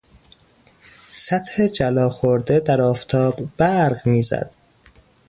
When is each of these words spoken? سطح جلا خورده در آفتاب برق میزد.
سطح 1.11 1.61
جلا 1.67 2.09
خورده 2.09 2.59
در 2.59 2.81
آفتاب 2.81 3.39
برق 3.57 4.07
میزد. 4.07 4.55